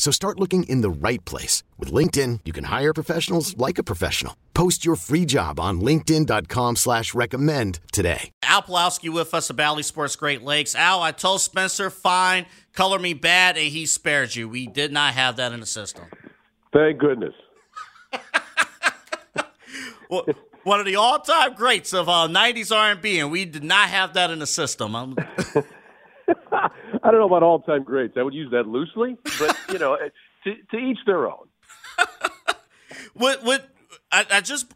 [0.00, 1.62] So start looking in the right place.
[1.78, 4.34] With LinkedIn, you can hire professionals like a professional.
[4.54, 8.30] Post your free job on linkedin.com slash recommend today.
[8.42, 10.74] Al Pawlowski with us at Bally Sports Great Lakes.
[10.74, 14.48] Al, I told Spencer, fine, Color Me Badd, and he spared you.
[14.48, 16.06] We did not have that in the system.
[16.72, 17.34] Thank goodness.
[20.08, 20.24] well,
[20.62, 24.30] one of the all-time greats of uh, 90s R&B, and we did not have that
[24.30, 25.14] in the system.
[26.52, 28.14] I don't know about all-time greats.
[28.16, 29.96] I would use that loosely, but you know,
[30.44, 31.48] to, to each their own.
[33.14, 33.42] what?
[33.44, 33.68] What?
[34.12, 34.72] I, I just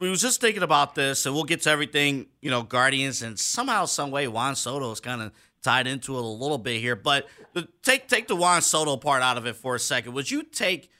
[0.00, 2.26] we was just thinking about this, and we'll get to everything.
[2.40, 5.32] You know, Guardians, and somehow, some way, Juan Soto is kind of
[5.62, 6.96] tied into it a little bit here.
[6.96, 10.12] But the, take take the Juan Soto part out of it for a second.
[10.12, 10.90] Would you take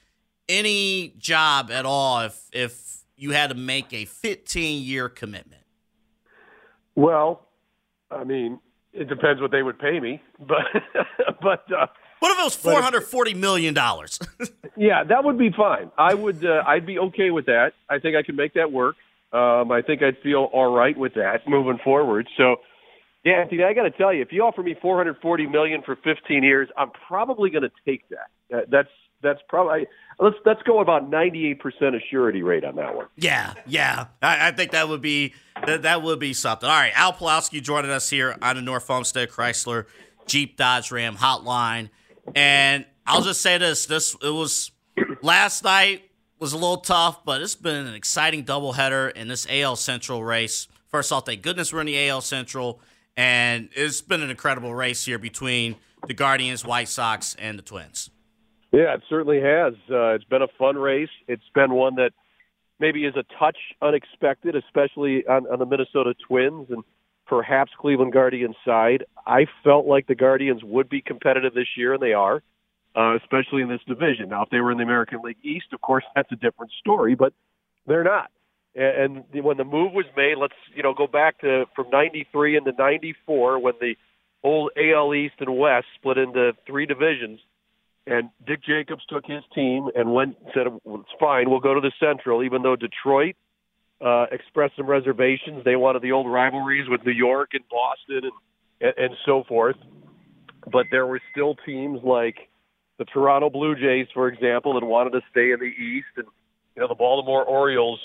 [0.48, 5.63] any job at all if if you had to make a 15 year commitment?
[6.95, 7.48] Well,
[8.11, 8.61] I mean,
[8.95, 10.64] it depends what they would pay me, but
[11.42, 11.87] but uh,
[12.20, 14.19] what if it was four hundred forty million dollars?
[14.77, 15.91] yeah, that would be fine.
[15.98, 17.73] I would uh, I'd be okay with that.
[17.91, 18.97] I think I could make that work.
[19.33, 22.28] Um, I think I'd feel all right with that moving forward.
[22.36, 22.56] So,
[23.24, 25.83] yeah, Anthony, I got to tell you, if you offer me four hundred forty million
[25.83, 28.57] for fifteen years, I'm probably going to take that.
[28.57, 28.89] Uh, that's
[29.23, 29.86] that's probably
[30.20, 33.07] let's let's go about ninety eight percent of surety rate on that one.
[33.17, 35.35] Yeah, yeah, I, I, think that would be
[35.67, 36.69] that, that would be something.
[36.69, 39.86] All right, Al Pawlowski joining us here on the North Olmsted Chrysler
[40.27, 41.91] Jeep Dodge Ram Hotline,
[42.35, 44.70] and I'll just say this: this it was
[45.23, 46.02] last night
[46.39, 50.69] was a little tough, but it's been an exciting doubleheader in this AL Central race.
[50.89, 52.81] First off, thank goodness we're in the AL Central,
[53.17, 55.77] and it's been an incredible race here between
[56.07, 58.11] the Guardians, White Sox, and the Twins.
[58.73, 59.75] Yeah, it certainly has.
[59.91, 61.08] Uh, it's been a fun race.
[61.29, 62.11] It's been one that
[62.84, 66.84] maybe is a touch unexpected, especially on, on the Minnesota Twins and
[67.27, 69.05] perhaps Cleveland Guardians side.
[69.27, 72.42] I felt like the Guardians would be competitive this year, and they are,
[72.95, 74.28] uh, especially in this division.
[74.28, 77.14] Now, if they were in the American League East, of course, that's a different story,
[77.14, 77.33] but
[77.86, 78.30] they're not.
[78.77, 82.72] And when the move was made, let's you know go back to from '93 into
[82.77, 83.95] '94 when the
[84.42, 87.39] old AL East and West split into three divisions
[88.07, 91.92] and Dick Jacobs took his team and went said it's fine, we'll go to the
[91.98, 93.37] Central, even though Detroit
[94.05, 95.65] uh, expressed some reservations.
[95.65, 98.33] They wanted the old rivalries with New York and Boston and,
[98.81, 99.77] and and so forth.
[100.70, 102.37] But there were still teams like
[102.98, 106.27] the Toronto Blue Jays, for example, that wanted to stay in the East, and
[106.77, 108.01] you know the Baltimore Orioles.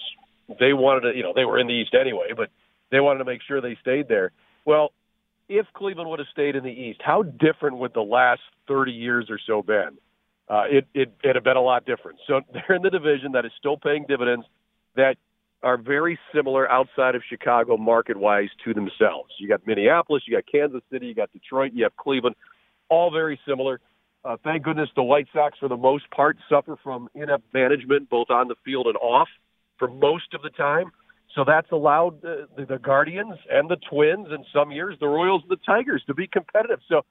[0.60, 2.50] They wanted to, you know, they were in the East anyway, but
[2.92, 4.32] they wanted to make sure they stayed there.
[4.66, 4.92] Well,
[5.50, 9.28] if Cleveland would have stayed in the East, how different would the last 30 years
[9.30, 9.98] or so been?
[10.48, 12.20] Uh, it, it, it'd have been a lot different.
[12.28, 14.46] So they're in the division that is still paying dividends
[14.96, 15.16] that
[15.62, 19.34] are very similar outside of Chicago market wise to themselves.
[19.40, 22.36] You got Minneapolis, you got Kansas City, you got Detroit, you have Cleveland,
[22.88, 23.82] all very similar.
[24.24, 28.30] Uh, thank goodness the White Sox, for the most part, suffer from inept management both
[28.30, 29.28] on the field and off
[29.78, 30.92] for most of the time.
[31.36, 35.52] So that's allowed the, the, Guardians and the Twins, and some years the Royals and
[35.52, 36.80] the Tigers to be competitive.
[36.88, 37.02] So,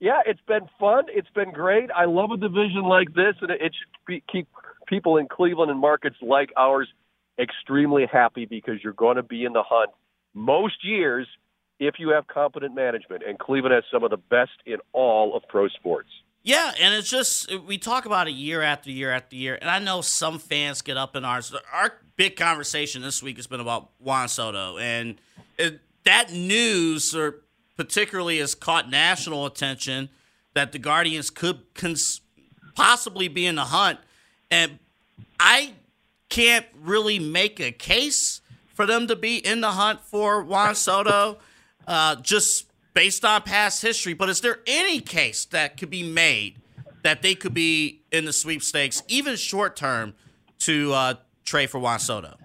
[0.00, 1.04] yeah, it's been fun.
[1.08, 1.90] It's been great.
[1.90, 4.48] I love a division like this, and it, it should be, keep
[4.86, 6.88] people in Cleveland and markets like ours
[7.38, 9.90] extremely happy because you're going to be in the hunt
[10.34, 11.26] most years
[11.80, 13.22] if you have competent management.
[13.26, 16.10] And Cleveland has some of the best in all of pro sports.
[16.44, 19.78] Yeah, and it's just we talk about it year after year after year, and I
[19.78, 21.54] know some fans get up in ours.
[21.72, 25.16] Our big conversation this week has been about Juan Soto, and
[25.58, 27.36] it, that news, or
[27.78, 30.10] particularly, has caught national attention
[30.52, 32.20] that the Guardians could cons-
[32.74, 33.98] possibly be in the hunt,
[34.50, 34.78] and
[35.40, 35.72] I
[36.28, 38.42] can't really make a case
[38.74, 41.38] for them to be in the hunt for Juan Soto,
[41.86, 44.14] uh, just based on past history.
[44.14, 46.56] But is there any case that could be made
[47.02, 50.14] that they could be in the sweepstakes, even short term,
[50.60, 51.14] to uh,
[51.44, 52.36] trade for Juan Soto?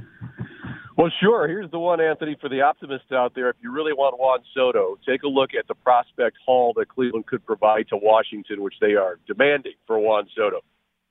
[0.97, 1.47] Well, sure.
[1.47, 3.49] Here's the one, Anthony, for the optimists out there.
[3.49, 7.25] If you really want Juan Soto, take a look at the prospect haul that Cleveland
[7.25, 10.59] could provide to Washington, which they are demanding for Juan Soto.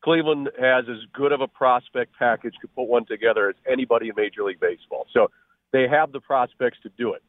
[0.05, 4.14] Cleveland has as good of a prospect package, could put one together as anybody in
[4.14, 5.06] Major League Baseball.
[5.14, 5.31] So
[5.73, 7.23] they have the prospects to do it.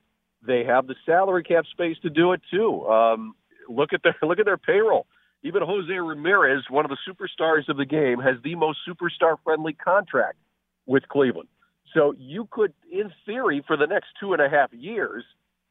[0.45, 2.87] They have the salary cap space to do it too.
[2.87, 3.35] Um,
[3.67, 5.05] look at their look at their payroll.
[5.41, 9.73] Even Jose Ramirez, one of the superstars of the game, has the most superstar friendly
[9.73, 10.37] contract
[10.85, 11.47] with Cleveland.
[11.93, 15.23] So you could, in theory, for the next two and a half years,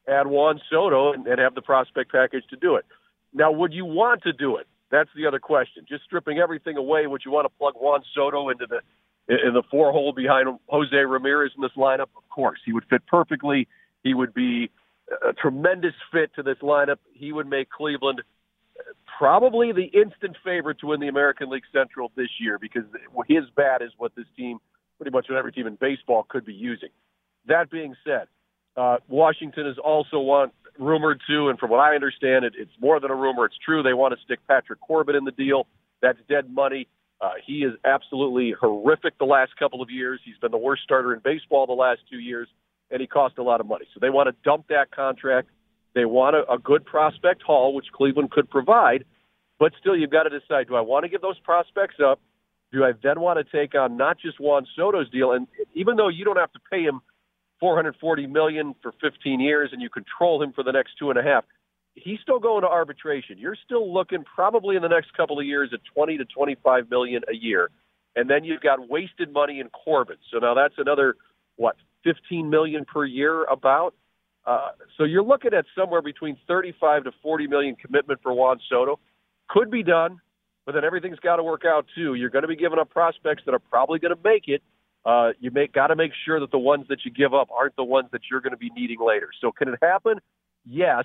[0.08, 2.86] add Juan Soto and, and have the prospect package to do it.
[3.34, 4.66] Now, would you want to do it?
[4.90, 5.84] That's the other question.
[5.86, 8.80] Just stripping everything away, would you want to plug Juan Soto into the
[9.28, 12.08] in the four hole behind Jose Ramirez in this lineup?
[12.16, 13.68] Of course, he would fit perfectly.
[14.02, 14.70] He would be
[15.26, 16.98] a tremendous fit to this lineup.
[17.12, 18.22] He would make Cleveland
[19.18, 22.84] probably the instant favorite to win the American League Central this year because
[23.26, 24.58] his bat is what this team,
[24.98, 26.90] pretty much what every team in baseball could be using.
[27.46, 28.28] That being said,
[28.76, 33.00] uh, Washington is also want rumored to, and from what I understand, it, it's more
[33.00, 33.44] than a rumor.
[33.46, 33.82] It's true.
[33.82, 35.66] They want to stick Patrick Corbin in the deal.
[36.00, 36.86] That's dead money.
[37.20, 40.20] Uh, he is absolutely horrific the last couple of years.
[40.24, 42.46] He's been the worst starter in baseball the last two years,
[42.90, 43.86] and he cost a lot of money.
[43.94, 45.48] So they want to dump that contract.
[45.94, 49.04] They want a, a good prospect haul, which Cleveland could provide.
[49.58, 52.20] But still, you've got to decide: Do I want to give those prospects up?
[52.72, 55.32] Do I then want to take on not just Juan Soto's deal?
[55.32, 57.00] And even though you don't have to pay him
[57.60, 61.22] 440 million for 15 years, and you control him for the next two and a
[61.22, 61.44] half,
[61.94, 63.38] he's still going to arbitration.
[63.38, 67.22] You're still looking probably in the next couple of years at 20 to 25 million
[67.28, 67.70] a year,
[68.14, 70.16] and then you've got wasted money in Corbin.
[70.30, 71.16] So now that's another
[71.56, 71.76] what
[72.08, 73.94] 15 million per year about.
[74.46, 78.98] Uh, so you're looking at somewhere between 35 to 40 million commitment for Juan Soto.
[79.48, 80.20] Could be done,
[80.64, 82.14] but then everything's got to work out too.
[82.14, 84.62] You're going to be giving up prospects that are probably going to make it.
[85.04, 87.76] Uh, you make got to make sure that the ones that you give up aren't
[87.76, 89.28] the ones that you're going to be needing later.
[89.40, 90.18] So can it happen?
[90.64, 91.04] Yes.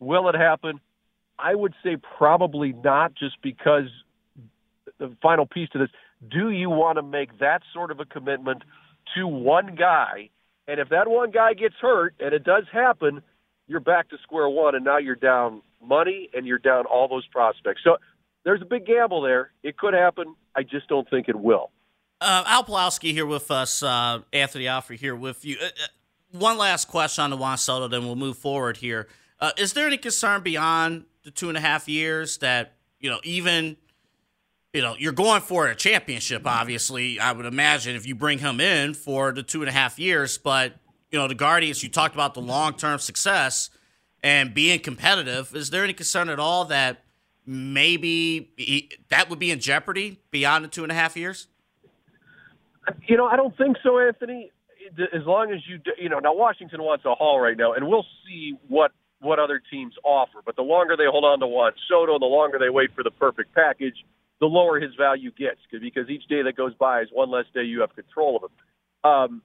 [0.00, 0.80] Will it happen?
[1.38, 3.88] I would say probably not, just because
[4.98, 5.90] the final piece to this:
[6.28, 8.62] Do you want to make that sort of a commitment
[9.16, 10.30] to one guy?
[10.68, 13.22] And if that one guy gets hurt, and it does happen,
[13.66, 17.26] you're back to square one, and now you're down money and you're down all those
[17.26, 17.80] prospects.
[17.82, 17.96] So
[18.44, 19.50] there's a big gamble there.
[19.62, 20.34] It could happen.
[20.54, 21.70] I just don't think it will.
[22.20, 25.56] Uh, Al Pawlowski here with us, uh, Anthony Alford here with you.
[25.60, 29.08] Uh, uh, one last question on the Juan Soto, then we'll move forward here.
[29.40, 33.20] Uh, is there any concern beyond the two and a half years that you know
[33.22, 33.76] even
[34.72, 36.46] you know you're going for a championship?
[36.46, 39.98] Obviously, I would imagine if you bring him in for the two and a half
[39.98, 40.74] years, but
[41.10, 41.82] you know the Guardians.
[41.82, 43.70] You talked about the long term success
[44.22, 45.54] and being competitive.
[45.54, 47.04] Is there any concern at all that
[47.46, 51.48] maybe he, that would be in jeopardy beyond the two and a half years?
[53.06, 54.50] You know, I don't think so, Anthony.
[55.12, 58.06] As long as you, you know, now Washington wants a haul right now, and we'll
[58.26, 60.40] see what what other teams offer.
[60.44, 63.10] But the longer they hold on to Juan Soto, the longer they wait for the
[63.10, 63.96] perfect package,
[64.40, 67.62] the lower his value gets because each day that goes by is one less day
[67.62, 69.10] you have control of him.
[69.10, 69.42] Um,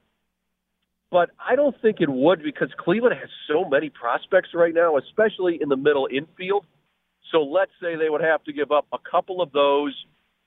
[1.10, 5.58] but I don't think it would because Cleveland has so many prospects right now, especially
[5.60, 6.66] in the middle infield.
[7.30, 9.94] So let's say they would have to give up a couple of those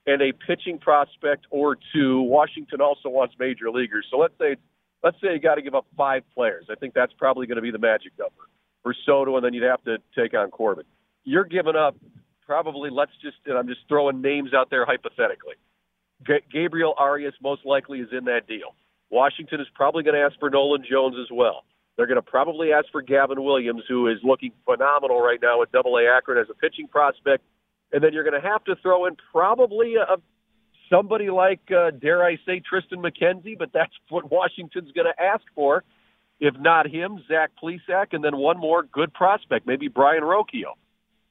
[0.06, 2.22] and a pitching prospect or two.
[2.22, 4.06] Washington also wants major leaguers.
[4.10, 4.56] So let's say
[5.02, 6.66] let's say you got to give up five players.
[6.70, 8.48] I think that's probably going to be the magic number
[8.82, 10.84] for Soto, and then you'd have to take on Corbin.
[11.24, 11.96] You're giving up
[12.48, 12.90] probably.
[12.90, 15.54] Let's just and I'm just throwing names out there hypothetically.
[16.26, 18.74] G- Gabriel Arias most likely is in that deal.
[19.10, 21.64] Washington is probably going to ask for Nolan Jones as well.
[21.96, 25.72] They're going to probably ask for Gavin Williams, who is looking phenomenal right now at
[25.72, 27.44] Double A Akron as a pitching prospect.
[27.92, 30.16] And then you're going to have to throw in probably a,
[30.90, 35.44] somebody like, uh, dare I say, Triston McKenzie, but that's what Washington's going to ask
[35.54, 35.84] for.
[36.40, 40.76] If not him, Zach Plesac, and then one more good prospect, maybe Brayan Rocchio.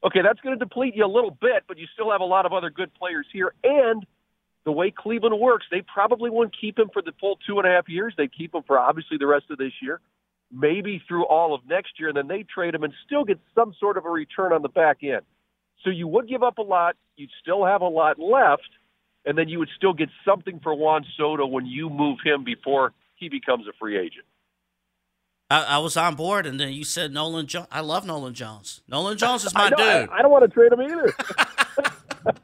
[0.06, 2.46] Okay, that's going to deplete you a little bit, but you still have a lot
[2.46, 3.54] of other good players here.
[3.64, 4.06] And
[4.64, 7.72] the way Cleveland works, they probably wouldn't keep him for the full two and a
[7.72, 8.14] half years.
[8.18, 10.00] They keep him for obviously the rest of this year,
[10.52, 13.74] maybe through all of next year, and then they trade him and still get some
[13.80, 15.22] sort of a return on the back end.
[15.84, 16.96] So you would give up a lot.
[17.16, 18.70] You'd still have a lot left,
[19.26, 22.94] and then you would still get something for Juan Soto when you move him before
[23.16, 24.26] he becomes a free agent.
[25.50, 27.68] I, I was on board, and then you said Nolan Jones.
[27.72, 28.82] I love Nolan Jones.
[28.88, 30.10] Nolan Jones is my I know, dude.
[30.10, 31.14] I, I, don't want to trade him either.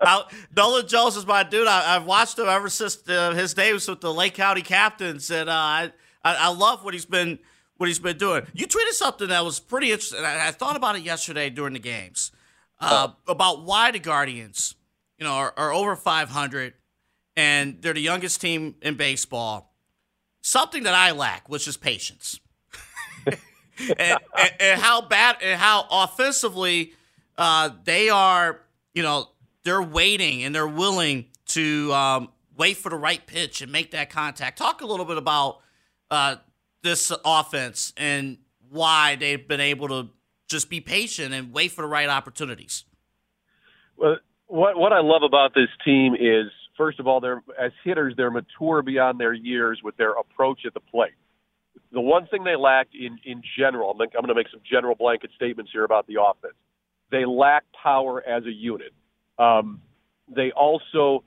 [0.00, 0.24] I,
[0.56, 1.66] Nolan Jones is my dude.
[1.66, 5.48] I, have watched him ever since the, his days with the Lake County Captains, and
[5.48, 5.92] uh, I,
[6.24, 7.38] I love what he's been
[7.76, 8.46] what he's been doing.
[8.54, 10.24] You tweeted something that was pretty interesting.
[10.24, 12.32] I, I thought about it yesterday during the games.
[12.80, 14.74] uh, about why the Guardians,
[15.18, 16.74] you know, are, are over 500
[17.36, 19.74] and they're the youngest team in baseball.
[20.46, 22.38] Something that I lack, which is patience.
[23.26, 23.40] and,
[23.98, 26.92] and, and, how bad and how offensively
[27.36, 28.60] uh, they are,
[28.94, 29.30] you know,
[29.64, 34.08] they're waiting and they're willing to um, wait for the right pitch and make that
[34.08, 34.56] contact.
[34.56, 35.62] Talk a little bit about
[36.12, 36.36] uh,
[36.80, 38.38] this offense and
[38.70, 40.10] why they've been able to
[40.46, 42.84] just be patient and wait for the right opportunities.
[43.96, 48.14] Well, what what I love about this team is first of all, they're as hitters,
[48.16, 51.14] they're mature beyond their years with their approach at the plate.
[51.92, 54.94] The one thing they lacked in in general, I'm, I'm going to make some general
[54.94, 56.54] blanket statements here about the offense.
[57.10, 58.92] They lack power as a unit.
[59.38, 59.80] Um,
[60.34, 61.22] they also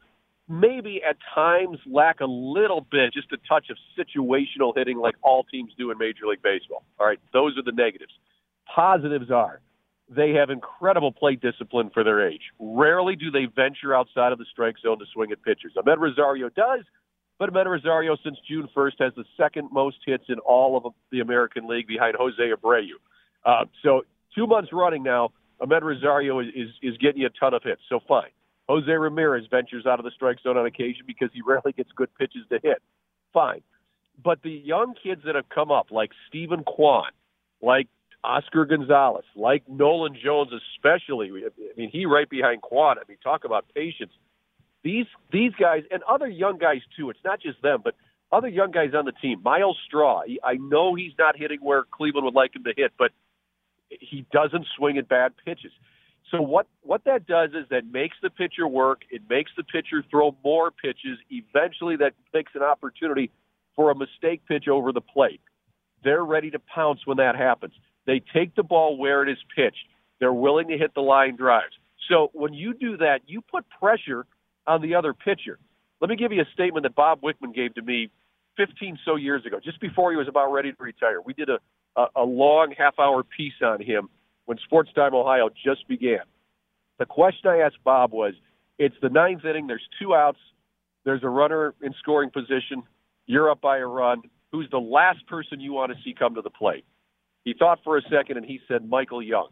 [0.49, 5.43] maybe at times lack a little bit, just a touch of situational hitting, like all
[5.43, 6.83] teams do in Major League Baseball.
[6.99, 8.11] All right, those are the negatives.
[8.75, 9.61] Positives are
[10.09, 12.41] they have incredible plate discipline for their age.
[12.59, 15.73] Rarely do they venture outside of the strike zone to swing at pitchers.
[15.77, 16.83] Amed Rosario does,
[17.37, 21.19] but Amed Rosario, since June 1st, has the second most hits in all of the
[21.19, 22.87] American League behind Jose Abreu.
[23.45, 24.01] Uh, so
[24.35, 25.29] two months running now,
[25.61, 27.81] Amed Rosario is, is, is getting you a ton of hits.
[27.87, 28.29] So fine.
[28.67, 32.09] Jose Ramirez ventures out of the strike zone on occasion because he rarely gets good
[32.17, 32.81] pitches to hit.
[33.33, 33.61] Fine.
[34.23, 37.11] But the young kids that have come up, like Steven Kwan,
[37.61, 37.87] like
[38.23, 41.31] Oscar Gonzalez, like Nolan Jones, especially.
[41.45, 42.97] I mean, he right behind Kwan.
[42.97, 44.11] I mean, talk about patience.
[44.83, 47.09] These these guys and other young guys too.
[47.09, 47.95] It's not just them, but
[48.31, 49.41] other young guys on the team.
[49.43, 50.23] Myles Straw.
[50.25, 53.11] He, I know he's not hitting where Cleveland would like him to hit, but
[53.89, 55.71] he doesn't swing at bad pitches.
[56.31, 59.01] So what what that does is that makes the pitcher work.
[59.09, 61.17] It makes the pitcher throw more pitches.
[61.29, 63.31] Eventually, that makes an opportunity
[63.75, 65.41] for a mistake pitch over the plate.
[66.03, 67.73] They're ready to pounce when that happens.
[68.09, 69.85] They take the ball where it is pitched.
[70.19, 71.75] They're willing to hit the line drives.
[72.09, 74.25] So when you do that, you put pressure
[74.65, 75.59] on the other pitcher.
[76.01, 78.09] Let me give you a statement that Bob Wickman gave to me
[78.57, 81.21] 15 so years ago, just before he was about ready to retire.
[81.21, 81.59] We did a,
[81.95, 84.09] a, a long half hour piece on him
[84.45, 86.21] when Sports Time Ohio just began.
[86.97, 88.33] The question I asked Bob was
[88.79, 90.39] it's the ninth inning, there's two outs,
[91.05, 92.81] there's a runner in scoring position,
[93.27, 94.23] you're up by a run.
[94.51, 96.85] Who's the last person you want to see come to the plate?
[97.43, 99.49] He thought for a second and he said Michael Young.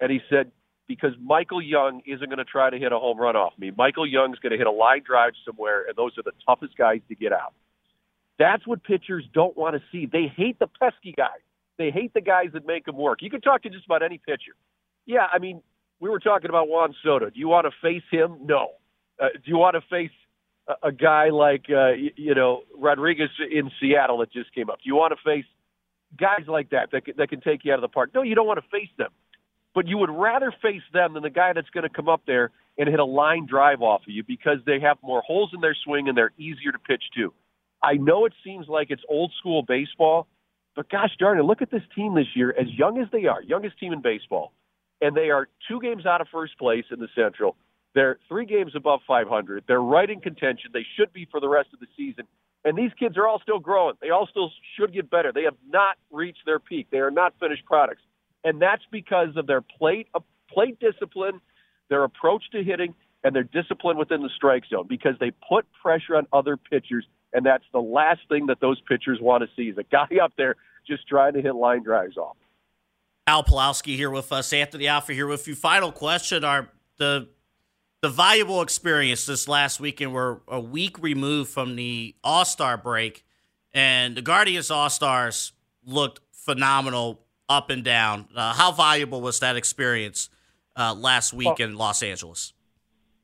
[0.00, 0.52] And he said,
[0.86, 3.72] because Michael Young isn't going to try to hit a home run off me.
[3.76, 7.00] Michael Young's going to hit a line drive somewhere, and those are the toughest guys
[7.08, 7.54] to get out.
[8.38, 10.06] That's what pitchers don't want to see.
[10.06, 11.40] They hate the pesky guys.
[11.78, 13.22] They hate the guys that make them work.
[13.22, 14.54] You can talk to just about any pitcher.
[15.06, 15.62] Yeah, I mean,
[16.00, 17.30] we were talking about Juan Soto.
[17.30, 18.38] Do you want to face him?
[18.44, 18.72] No.
[19.20, 20.10] Uh, do you want to face
[20.68, 24.76] a, a guy like uh, you know Rodriguez in Seattle that just came up?
[24.76, 25.46] Do you want to face
[26.16, 28.10] guys like that that that can take you out of the park.
[28.14, 29.10] No, you don't want to face them,
[29.74, 32.50] but you would rather face them than the guy that's going to come up there
[32.78, 35.76] and hit a line drive off of you because they have more holes in their
[35.84, 37.32] swing and they're easier to pitch to.
[37.82, 40.26] I know it seems like it's old school baseball,
[40.74, 43.42] but gosh darn it, look at this team this year, as young as they are,
[43.42, 44.52] youngest team in baseball,
[45.00, 47.56] and they are two games out of first place in the Central.
[47.94, 49.64] They're three games above 500.
[49.66, 50.70] They're right in contention.
[50.72, 52.26] They should be for the rest of the season.
[52.64, 53.94] And these kids are all still growing.
[54.00, 55.32] They all still should get better.
[55.32, 56.88] They have not reached their peak.
[56.90, 58.02] They are not finished products.
[58.42, 60.20] And that's because of their plate uh,
[60.52, 61.40] plate discipline,
[61.90, 62.94] their approach to hitting,
[63.24, 67.06] and their discipline within the strike zone because they put pressure on other pitchers.
[67.32, 70.32] And that's the last thing that those pitchers want to see is a guy up
[70.36, 72.36] there just trying to hit line drives off.
[73.26, 75.56] Al Pawlowski here with us, Anthony Alford here with you.
[75.56, 77.28] Final question: Are the
[78.06, 80.14] the valuable experience this last weekend.
[80.14, 83.24] We're a week removed from the All Star break,
[83.74, 85.52] and the Guardians All Stars
[85.84, 88.28] looked phenomenal up and down.
[88.32, 90.30] Uh, how valuable was that experience
[90.76, 92.52] uh, last week in Los Angeles?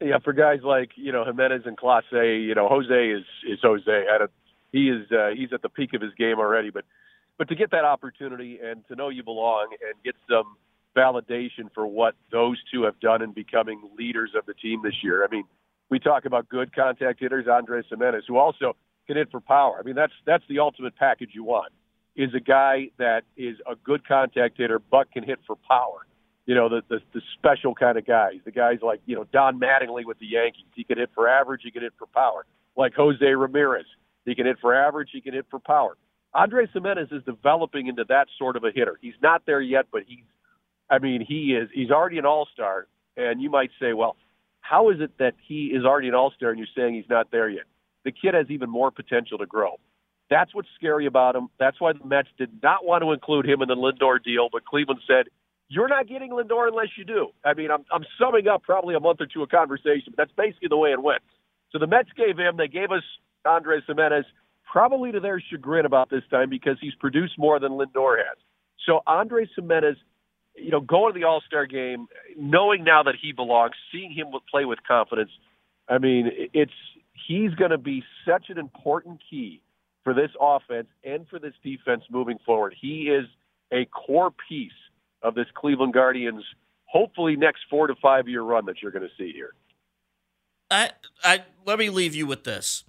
[0.01, 4.05] Yeah, for guys like you know Jimenez and Clase, you know Jose is is Jose.
[4.13, 4.31] At a,
[4.73, 6.85] he is uh, he's at the peak of his game already, but
[7.39, 10.57] but to get that opportunity and to know you belong and get some
[10.97, 15.25] validation for what those two have done in becoming leaders of the team this year.
[15.25, 15.45] I mean,
[15.91, 19.77] we talk about good contact hitters, Andres Giménez, who also can hit for power.
[19.79, 21.73] I mean, that's that's the ultimate package you want.
[22.15, 26.07] Is a guy that is a good contact hitter, but can hit for power.
[26.47, 28.35] You know, the, the the special kind of guys.
[28.45, 30.65] The guys like you know Don Mattingly with the Yankees.
[30.75, 31.63] He can hit for average.
[31.65, 32.45] He can hit for power.
[32.77, 33.87] Like Jose Ramirez,
[34.25, 35.11] he can hit for average.
[35.13, 35.97] He can hit for power.
[36.35, 38.99] Andres Giménez is developing into that sort of a hitter.
[39.03, 40.25] He's not there yet, but he's
[40.93, 44.15] I mean, he is he's already an all star, and you might say, well,
[44.61, 47.31] how is it that he is already an all star and you're saying he's not
[47.33, 47.65] there yet?
[48.05, 49.81] The kid has even more potential to grow.
[50.29, 51.49] That's what's scary about him.
[51.59, 54.65] That's why the Mets did not want to include him in the Lindor deal, but
[54.65, 55.27] Cleveland said,
[55.69, 57.29] you're not getting Lindor unless you do.
[57.45, 60.33] I mean, I'm, I'm summing up probably a month or two of conversation, but that's
[60.37, 61.23] basically the way it went.
[61.71, 63.03] So the Mets gave him, they gave us
[63.47, 64.27] Andres Gimenez,
[64.71, 68.37] probably to their chagrin about this time because he's produced more than Lindor has.
[68.87, 69.97] So Andres Gimenez,
[70.57, 72.07] you know, going to the All Star game,
[72.37, 75.31] knowing now that he belongs, seeing him play with confidence.
[75.89, 76.73] I mean, it's
[77.27, 79.63] he's going to be such an important key
[80.05, 82.75] for this offense and for this defense moving forward.
[82.81, 83.27] He is
[83.73, 84.73] a core piece
[85.23, 86.45] of this Cleveland Guardians,
[86.85, 89.53] hopefully next four to five year run that you're going to see here.
[90.71, 90.91] I,
[91.23, 92.85] I let me leave you with this,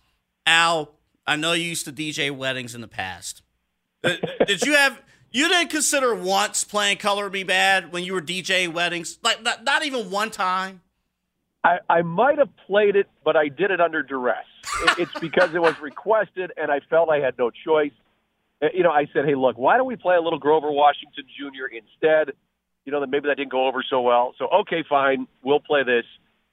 [0.45, 0.93] Al.
[1.25, 3.41] I know you used to DJ weddings in the past.
[4.03, 5.01] Did you have?
[5.33, 9.63] You didn't consider once playing "Color Me Badd when you were DJ weddings, like not,
[9.63, 10.81] not even one time.
[11.63, 14.45] I, I might have played it, but I did it under duress.
[14.83, 17.93] It, it's because it was requested, and I felt I had no choice.
[18.61, 21.25] Uh, you know, I said, "Hey, look, why don't we play a little Grover Washington
[21.35, 21.65] Jr.
[21.65, 22.35] instead?"
[22.85, 24.35] You know, that maybe that didn't go over so well.
[24.37, 26.05] So, okay, fine, we'll play this.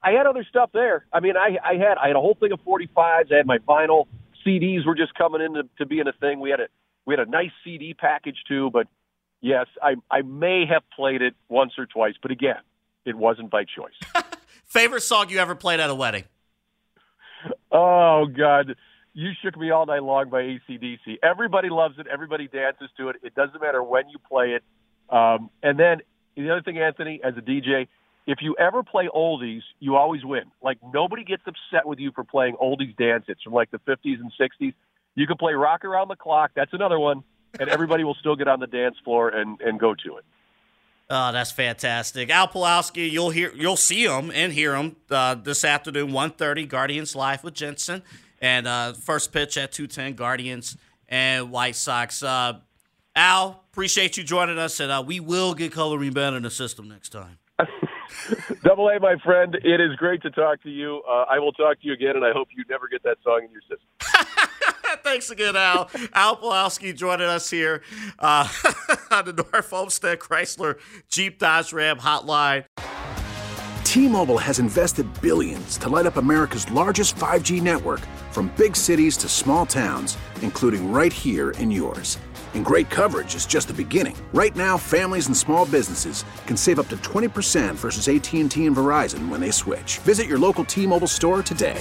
[0.02, 1.04] I had other stuff there.
[1.12, 3.30] I mean, I, I had I had a whole thing of 45s.
[3.30, 4.06] I had my vinyl
[4.46, 6.40] CDs were just coming in to, to being a thing.
[6.40, 6.68] We had a
[7.10, 8.70] we had a nice CD package too.
[8.72, 8.86] But
[9.40, 12.60] yes, I I may have played it once or twice, but again,
[13.04, 13.98] it wasn't by choice.
[14.64, 16.24] Favorite song you ever played at a wedding?
[17.72, 18.76] Oh God,
[19.12, 21.18] you shook me all night long by ACDC.
[21.22, 22.06] Everybody loves it.
[22.06, 23.16] Everybody dances to it.
[23.24, 24.62] It doesn't matter when you play it.
[25.12, 26.02] Um, and then
[26.36, 27.88] the other thing, Anthony, as a DJ,
[28.28, 30.44] if you ever play oldies, you always win.
[30.62, 34.20] Like nobody gets upset with you for playing oldies dance hits from like the 50s
[34.20, 34.74] and 60s.
[35.20, 36.52] You can play rock around the clock.
[36.56, 37.22] That's another one,
[37.58, 40.24] and everybody will still get on the dance floor and and go to it.
[41.10, 43.10] Oh, that's fantastic, Al Pawlowski.
[43.10, 47.52] You'll hear, you'll see him and hear him uh, this afternoon, 1.30, Guardians live with
[47.52, 48.02] Jensen,
[48.40, 52.22] and uh, first pitch at two ten, Guardians and White Sox.
[52.22, 52.60] Uh,
[53.14, 56.88] Al, appreciate you joining us, and uh, we will get coloring better in the system
[56.88, 57.36] next time.
[58.64, 59.54] Double A, my friend.
[59.54, 61.02] It is great to talk to you.
[61.06, 63.42] Uh, I will talk to you again, and I hope you never get that song
[63.44, 64.46] in your system.
[65.04, 65.90] Thanks again, Al.
[66.12, 67.82] Al Pawlowski joining us here
[68.18, 68.48] uh,
[69.10, 72.64] on the North Olmsted Chrysler Jeep Dodge Ram Hotline.
[73.84, 78.00] T-Mobile has invested billions to light up America's largest 5G network,
[78.30, 82.16] from big cities to small towns, including right here in yours.
[82.54, 84.16] And great coverage is just the beginning.
[84.32, 89.28] Right now, families and small businesses can save up to 20% versus AT&T and Verizon
[89.28, 89.98] when they switch.
[89.98, 91.80] Visit your local T-Mobile store today.